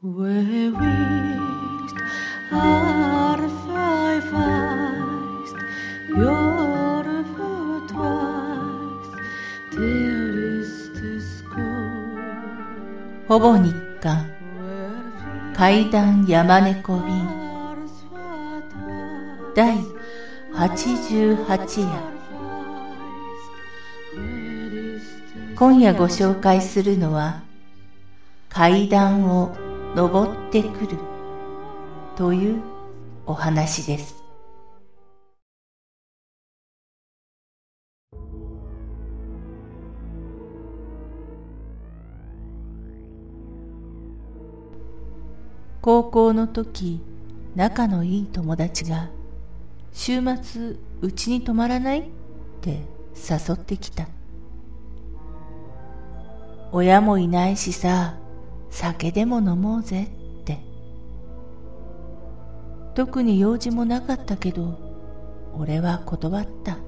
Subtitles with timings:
[0.00, 0.10] ほ
[13.40, 14.24] ぼ日課
[15.56, 17.26] 階段山猫便
[19.56, 19.78] 第
[20.54, 21.88] 88夜
[25.56, 27.42] 今夜ご紹介するのは
[28.48, 30.98] 階段を登ってくる
[32.14, 32.62] という
[33.26, 34.14] お話です。
[45.80, 47.00] 高校の時、
[47.56, 49.08] 仲のいい友達が、
[49.92, 52.00] 週末うちに泊まらない？
[52.00, 52.04] っ
[52.60, 52.82] て
[53.16, 54.06] 誘ってきた。
[56.72, 58.16] 親もいないしさ、
[58.70, 60.58] 酒でも飲もうぜって。
[62.94, 64.78] 特に用事もなかったけど、
[65.54, 66.78] 俺は断った。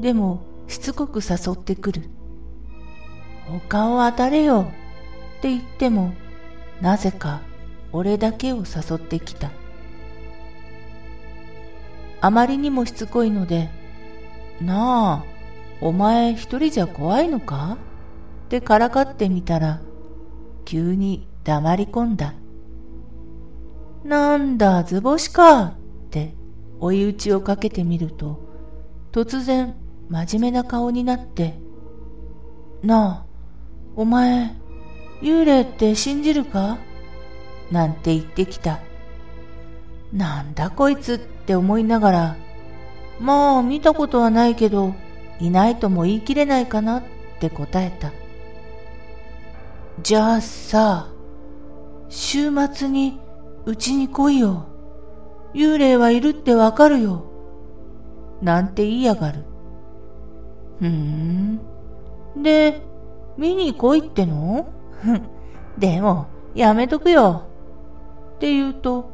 [0.00, 2.02] でも、しつこく誘ってくる。
[3.68, 4.66] 他を当たれよ
[5.38, 6.14] って言っても、
[6.80, 7.42] なぜか
[7.92, 9.50] 俺だけを誘ってきた。
[12.20, 13.68] あまりにもしつこいので、
[14.60, 15.24] なあ、
[15.80, 17.76] お前一人じゃ怖いのか？
[18.46, 19.80] ってからかってみたら、
[20.64, 22.34] 急に黙り込んだ。
[24.04, 25.74] なんだ、図星かっ
[26.10, 26.34] て
[26.80, 28.40] 追い打ちをかけてみると、
[29.12, 29.74] 突然
[30.08, 31.58] 真面目な顔になって、
[32.82, 33.26] なあ、
[33.96, 34.54] お前、
[35.22, 36.78] 幽霊って信じるか？
[37.70, 38.80] なんて言ってきた。
[40.12, 42.36] なんだこいつって思いながら、
[43.20, 44.92] まあ見たことはないけど、
[45.40, 47.02] いないとも言い切れないかなっ
[47.40, 48.12] て答えた。
[50.02, 51.08] じゃあさ、
[52.08, 53.20] 週末に
[53.64, 54.66] うちに来いよ。
[55.54, 57.24] 幽霊はいるってわかるよ。
[58.42, 59.44] なんて言いやがる。
[60.80, 61.60] ふーん。
[62.36, 62.82] で、
[63.38, 64.66] 見に来いっての？
[65.78, 67.42] でも、やめとくよ。
[68.36, 69.10] って言うと、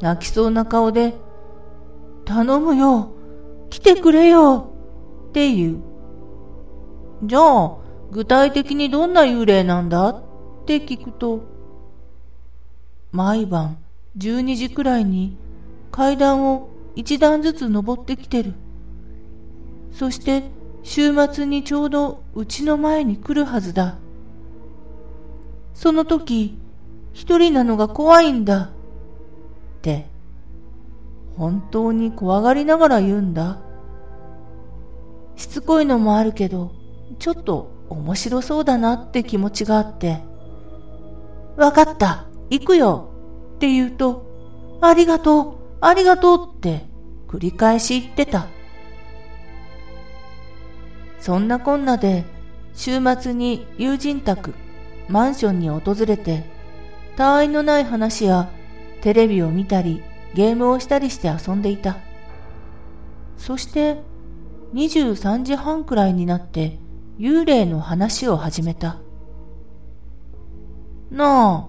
[0.00, 1.14] 泣きそうな顔で、
[2.24, 3.08] 頼むよ。
[3.70, 4.66] 来てくれよ。
[5.30, 5.78] って言う。
[7.24, 7.81] じゃあ、
[8.12, 10.10] 具体的にどんな幽霊なんだ？
[10.10, 10.22] っ
[10.66, 11.44] て聞くと、
[13.10, 13.78] 毎晩
[14.18, 15.38] 12時くらいに
[15.90, 18.52] 階段を一段ずつ登ってきてる。
[19.92, 20.44] そして
[20.82, 23.96] 週末にちょうどうちの前に来るはずだ。
[25.72, 26.58] その時、
[27.14, 28.64] 一人なのが怖いんだ。
[28.64, 28.68] っ
[29.80, 30.06] て、
[31.38, 33.58] 本当に怖がりながら言うんだ。
[35.36, 36.72] しつこいのもあるけど、
[37.18, 40.20] ちょっと面白そうだなって気持ちがあって、
[41.56, 43.10] わかった、行くよ
[43.56, 46.86] って言うと、ありがとう、ありがとうって
[47.28, 48.46] 繰り返し言ってた。
[51.20, 52.24] そんなこんなで
[52.74, 54.54] 週末に友人宅、
[55.08, 56.44] マンションに訪れて、
[57.16, 58.50] 他愛のない話や
[59.02, 60.02] テレビを見たり
[60.34, 61.98] ゲームをしたりして遊んでいた。
[63.36, 63.98] そして
[64.74, 66.78] 23時半くらいになって
[67.22, 68.96] 幽霊の話を始めた。
[71.08, 71.68] な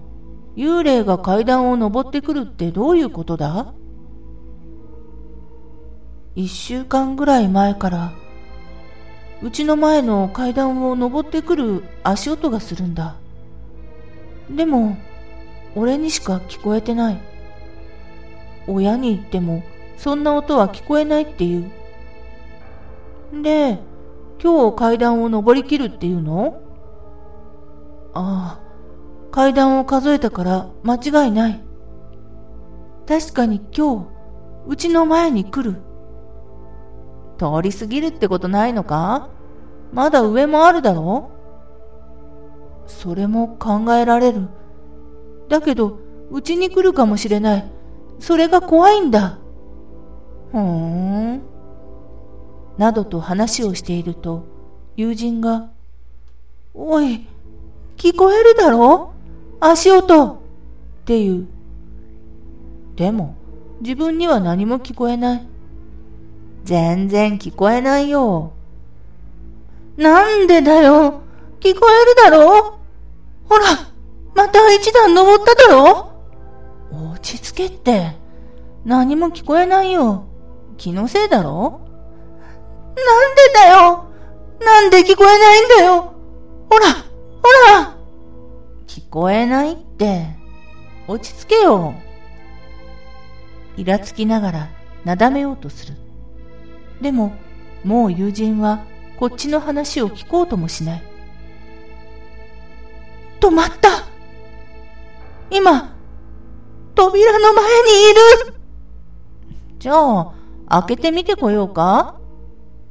[0.56, 3.72] 幽霊が階段を登ってくるってどういうことだ？
[6.34, 8.12] 一週間ぐらい前から、
[9.42, 13.14] うちの前の階段を登ってくる足音がするんだ。
[14.50, 14.96] でも、
[15.76, 17.20] 俺にしか聞こえてない。
[18.66, 19.62] 親に言っても、
[19.98, 21.70] そんな音は聞こえないって言
[23.32, 23.42] う。
[23.44, 23.78] で、
[24.42, 26.60] 今日階段を登りきるっていうの？
[28.12, 31.64] ああ、階段を数えたから間違いない。
[33.06, 34.06] 確かに今日、
[34.66, 35.80] うちの前に来る。
[37.38, 39.28] 通り過ぎるってことないのか？
[39.92, 41.30] まだ上もあるだろ？
[42.86, 44.48] それも考えられる。
[45.48, 45.98] だけど、
[46.30, 47.70] うちに来るかもしれない。
[48.18, 49.38] それが怖いんだ。
[50.52, 51.42] ふーん。
[52.76, 54.44] などと話をしていると、
[54.96, 55.70] 友人が、
[56.74, 57.26] おい、
[57.96, 59.12] 聞こえるだろ？
[59.60, 60.36] 足音っ
[61.04, 61.46] て言う。
[62.96, 63.36] でも、
[63.80, 65.46] 自分には何も聞こえない。
[66.64, 68.52] 全然聞こえないよ。
[69.96, 71.20] なんでだよ？
[71.60, 72.78] 聞こえるだろ？
[73.48, 73.64] ほら、
[74.34, 76.12] また一段登っただろ？
[76.90, 78.16] 落ち着けって。
[78.84, 80.24] 何も聞こえないよ。
[80.76, 81.83] 気のせいだろ？
[82.96, 84.08] なんでだよ？
[84.60, 86.14] なんで聞こえないんだよ？
[86.70, 87.02] ほらほ
[87.72, 87.96] ら
[88.86, 90.26] 聞こえないって。
[91.06, 91.94] 落ち着けよ。
[93.76, 94.68] イラつきながら
[95.04, 95.94] なだめようとする。
[97.00, 97.32] でも、
[97.82, 98.84] もう友人は
[99.18, 101.02] こっちの話を聞こうともしない。
[103.40, 104.06] 止まった
[105.50, 105.94] 今、
[106.94, 107.70] 扉の前に
[108.10, 108.54] いる
[109.78, 110.32] じゃあ、
[110.68, 112.18] 開けてみてこようか？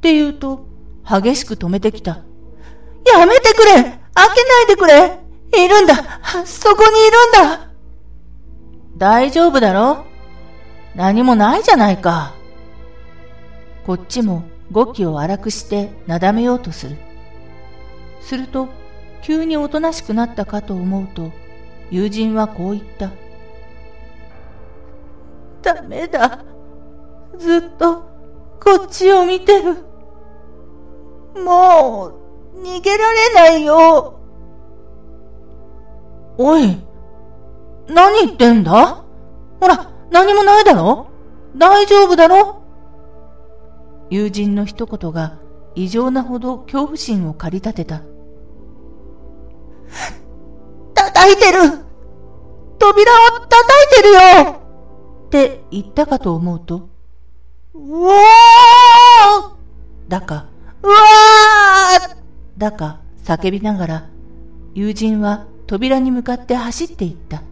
[0.04, 0.66] って言うと、
[1.02, 2.18] 激しく止めてきた。
[3.06, 5.18] やめてくれ開けないでくれ
[5.64, 5.94] いるんだ
[6.44, 7.70] そこにいるんだ
[8.98, 10.04] 大丈夫だろ？
[10.94, 12.34] 何もないじゃないか。
[13.86, 16.98] こっちも語気を荒くしてなだめようとする。
[18.20, 18.68] すると、
[19.22, 21.32] 急におとなしくなったかと思うと、
[21.90, 23.10] 友人はこう言った。
[25.62, 26.44] ダメだ。
[27.38, 28.02] ずっと
[28.62, 29.93] こっちを見てる。
[31.34, 32.12] も
[32.54, 34.20] う逃げられないよ。
[36.36, 36.76] おい、
[37.88, 39.04] 何言ってんだ？
[39.60, 41.08] ほら、何もないだろ？
[41.56, 42.62] 大丈夫だろ？
[44.10, 45.38] 友人の一言が
[45.74, 48.02] 異常なほど恐怖心を駆り立てた。
[50.94, 51.58] 叩いてる。
[52.78, 53.56] 扉を叩
[53.98, 54.20] いてるよ。
[55.26, 56.88] って言ったかと思うと、
[57.74, 60.08] うわー。
[60.08, 60.46] だか、
[62.64, 64.08] だか叫びながら、
[64.72, 67.42] 友人は扉に向かって走っていった。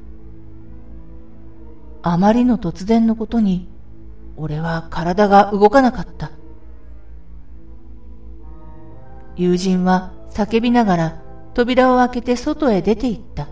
[2.00, 3.69] あまりの突然のことに、
[4.38, 6.31] 俺は体が動かなかった。
[9.37, 11.23] 友人は叫びながら
[11.53, 13.49] 扉を開けて外へ出て行った。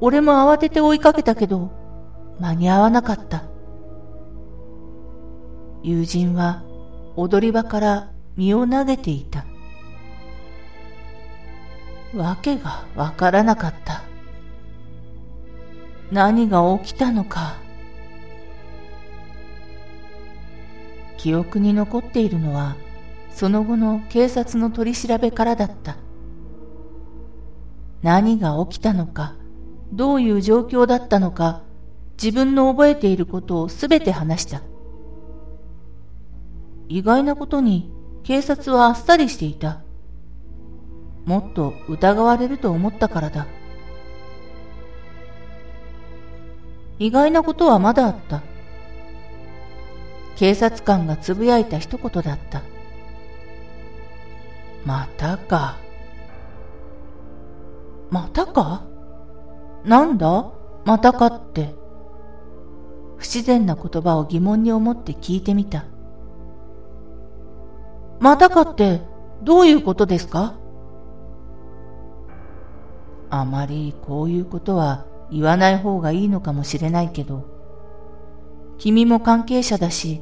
[0.00, 1.72] 俺も慌てて追いかけたけど、
[2.38, 3.42] 間に合わなかった。
[5.82, 6.62] 友人は
[7.16, 9.44] 踊り場から身を投げていた。
[12.14, 14.02] わけがわからなかった。
[16.10, 17.56] 何が起きたのか。
[21.16, 22.76] 記憶に残っているのは、
[23.30, 25.96] その後の警察の取り調べからだった。
[28.02, 29.34] 何が起きたのか、
[29.92, 31.62] どういう状況だったのか、
[32.22, 34.62] 自分の覚えていることをすべて話した。
[36.88, 37.92] 意外なことに
[38.22, 39.82] 警察はあっさりしていた。
[41.26, 43.46] もっと疑われると思ったからだ。
[46.98, 48.42] 意外なことはまだあった。
[50.36, 52.62] 警察官がつぶやいた一言だった。
[54.84, 55.78] またか。
[58.10, 58.84] またか？
[59.84, 60.52] なんだ？
[60.84, 61.74] またかって。
[63.16, 65.86] 不自然な言葉を疑問に思って聞いてみた。
[68.20, 69.00] またかって
[69.42, 70.54] どういうことですか？
[73.30, 77.44] あまりこういうことは言わない方がいいのかもしれないけど、
[78.78, 80.20] 君も関係者だし、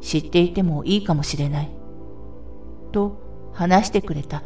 [0.00, 1.70] 知っていてもいいかもしれない。
[2.92, 3.18] と
[3.52, 4.42] 話してくれた。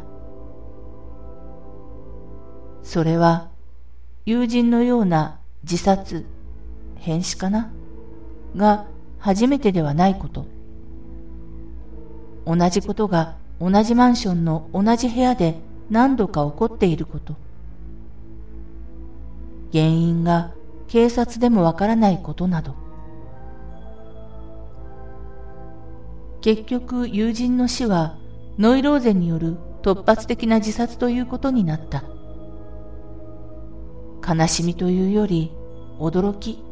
[2.81, 3.49] それは
[4.25, 6.25] 友人のような自殺、
[6.97, 7.71] 変死かな？
[8.55, 8.85] が
[9.19, 10.45] 初めてではないこと。
[12.45, 15.59] 同じことが同じマンションの同じ部屋で
[15.89, 17.35] 何度か起こっていること。
[19.73, 20.53] 原因が
[20.87, 22.75] 警察でもわからないことなど。
[26.41, 28.17] 結局友人の死は
[28.59, 32.03] ノイローゼによる突発的な自殺ということになった。
[34.25, 35.51] 悲しみというより
[35.99, 36.63] 驚き。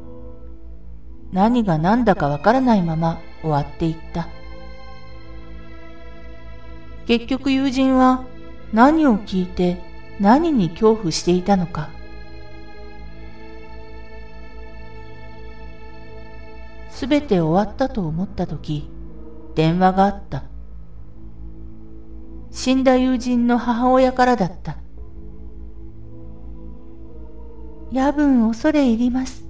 [1.31, 4.27] 何が何だかわからないまま終わっていった。
[7.07, 8.25] 結局友人は
[8.73, 9.81] 何を聞いて
[10.19, 11.89] 何に恐怖していたのか。
[17.01, 18.87] すべて終わったと思ったとき、
[19.55, 20.43] 電話があった。
[22.51, 24.77] 死んだ友人の母親からだった。
[27.91, 29.43] 夜分恐れ入ります。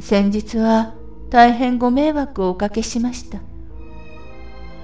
[0.00, 0.94] 先日は
[1.28, 3.40] 大変ご迷惑をおかけしました。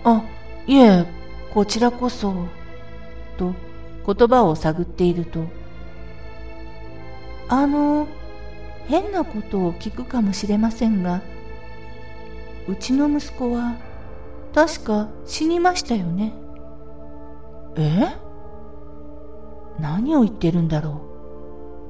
[0.05, 0.23] あ、
[0.67, 1.07] いえ、
[1.55, 2.35] こちらこそ、
[3.39, 3.55] と
[4.05, 5.47] 言葉を探っていると、
[7.49, 8.07] あの、
[8.89, 11.23] 変なことを聞くかもしれませんが、
[12.69, 13.77] うちの息子は
[14.55, 16.35] 確か死にましたよね。
[17.77, 18.09] え？
[19.81, 21.03] 何を言ってるんだろ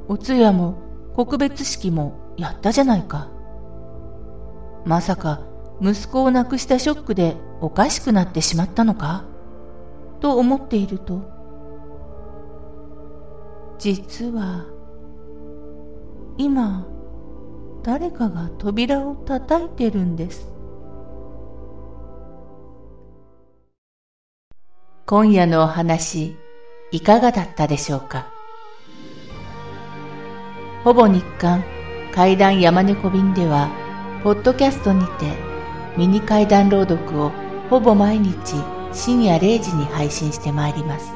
[0.08, 0.12] う。
[0.12, 0.78] お通夜も
[1.14, 3.28] 告別式もやったじゃないか。
[4.85, 5.40] まさか
[5.80, 9.25] 息子を亡くしたショックでおかしくなってしまったのか？
[10.20, 11.23] と思っていると、
[13.78, 14.66] 実は、
[16.37, 16.87] 今、
[17.82, 20.52] 誰かが扉を叩いてるんです。
[25.11, 26.37] 今夜のお話、
[26.91, 28.27] いかがだったでしょうか？
[30.85, 31.65] ほぼ日刊
[32.15, 33.71] 怪談山猫便では、
[34.23, 35.33] ポッドキャストにて
[35.97, 37.33] ミニ怪談朗読を
[37.71, 38.55] ほぼ毎日
[38.93, 41.07] 深夜0時に配信してまいります。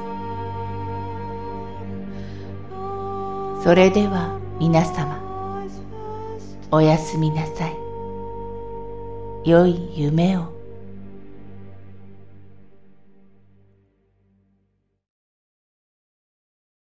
[3.62, 5.20] それでは皆様、
[6.70, 7.76] おやすみなさい。
[9.44, 10.61] 良い夢を。